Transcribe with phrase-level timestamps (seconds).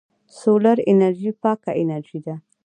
[0.39, 2.35] سولر انرژي پاکه انرژي ده.